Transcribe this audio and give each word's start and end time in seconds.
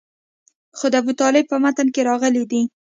خو 0.77 0.85
د 0.91 0.95
ابوطالب 1.01 1.45
په 1.49 1.57
متن 1.63 1.87
کې 1.93 2.01
راغلي 2.09 2.43
دي. 2.51 2.61